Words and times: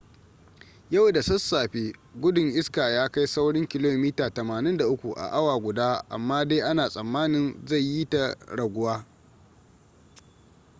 yau 0.89 1.11
da 1.11 1.21
sassafe 1.21 1.93
gudun 2.15 2.49
iska 2.49 2.89
ya 2.89 3.09
kai 3.11 3.27
saurin 3.27 3.67
kilomita 3.67 4.29
83 4.29 5.13
a 5.15 5.31
awa 5.31 5.59
guda 5.59 6.05
amma 6.09 6.45
dai 6.47 6.61
ana 6.61 6.89
tsammanin 6.89 7.65
zai 7.65 7.81
yi 7.85 8.05
ta 8.09 8.35
raguwa 8.55 9.05